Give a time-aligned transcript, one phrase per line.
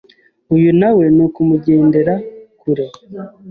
[0.55, 2.13] Uyu na we nukumugendera
[2.59, 2.85] kure